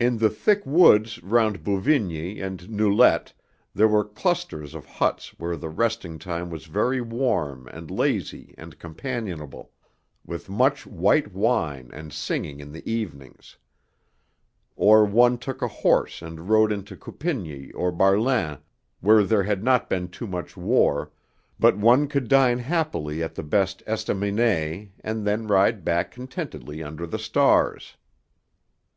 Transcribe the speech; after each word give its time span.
In 0.00 0.18
the 0.18 0.30
thick 0.30 0.66
woods 0.66 1.22
round 1.22 1.62
Bouvigny 1.62 2.40
and 2.40 2.68
Noulette 2.68 3.32
there 3.72 3.86
were 3.86 4.02
clusters 4.02 4.74
of 4.74 4.84
huts 4.84 5.28
where 5.38 5.56
the 5.56 5.68
resting 5.68 6.18
time 6.18 6.50
was 6.50 6.66
very 6.66 7.00
warm 7.00 7.68
and 7.68 7.88
lazy 7.88 8.56
and 8.58 8.76
companionable, 8.80 9.70
with 10.26 10.48
much 10.50 10.88
white 10.88 11.32
wine 11.32 11.88
and 11.92 12.12
singing 12.12 12.58
in 12.58 12.72
the 12.72 12.82
evenings. 12.90 13.56
Or 14.74 15.04
one 15.04 15.38
took 15.38 15.62
a 15.62 15.68
horse 15.68 16.20
and 16.20 16.48
rode 16.48 16.72
into 16.72 16.96
Coupigny 16.96 17.70
or 17.76 17.92
Barlin 17.92 18.58
where 19.00 19.22
there 19.22 19.44
had 19.44 19.62
not 19.62 19.88
been 19.88 20.08
too 20.08 20.26
much 20.26 20.56
war, 20.56 21.12
but 21.60 21.76
one 21.78 22.08
could 22.08 22.26
dine 22.26 22.58
happily 22.58 23.22
at 23.22 23.36
the 23.36 23.44
best 23.44 23.84
estaminet, 23.86 24.90
and 25.04 25.24
then 25.24 25.46
ride 25.46 25.84
back 25.84 26.10
contentedly 26.10 26.82
under 26.82 27.06
the 27.06 27.20
stars. 27.20 27.96